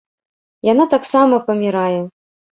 Яна 0.67 0.87
таксама 0.95 1.41
памiрае... 1.51 2.01